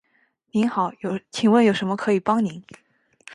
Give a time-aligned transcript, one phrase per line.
[0.51, 0.91] 您好，
[1.29, 2.63] 请问有什么可以帮您？